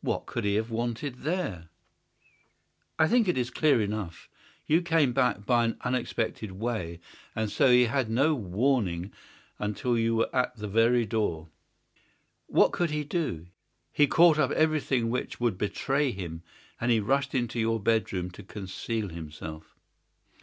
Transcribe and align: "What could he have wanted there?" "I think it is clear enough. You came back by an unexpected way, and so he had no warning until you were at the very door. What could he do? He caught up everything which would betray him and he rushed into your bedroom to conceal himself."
"What 0.00 0.24
could 0.24 0.44
he 0.44 0.54
have 0.54 0.70
wanted 0.70 1.24
there?" 1.24 1.68
"I 2.98 3.06
think 3.06 3.28
it 3.28 3.36
is 3.36 3.50
clear 3.50 3.82
enough. 3.82 4.30
You 4.66 4.80
came 4.80 5.12
back 5.12 5.44
by 5.44 5.66
an 5.66 5.76
unexpected 5.82 6.52
way, 6.52 7.00
and 7.36 7.52
so 7.52 7.70
he 7.70 7.84
had 7.84 8.08
no 8.08 8.34
warning 8.34 9.12
until 9.58 9.98
you 9.98 10.14
were 10.16 10.34
at 10.34 10.56
the 10.56 10.68
very 10.68 11.04
door. 11.04 11.50
What 12.46 12.72
could 12.72 12.92
he 12.92 13.04
do? 13.04 13.48
He 13.92 14.06
caught 14.06 14.38
up 14.38 14.52
everything 14.52 15.10
which 15.10 15.38
would 15.38 15.58
betray 15.58 16.12
him 16.12 16.42
and 16.80 16.90
he 16.90 16.98
rushed 17.00 17.34
into 17.34 17.60
your 17.60 17.78
bedroom 17.78 18.30
to 18.30 18.42
conceal 18.42 19.10
himself." 19.10 19.76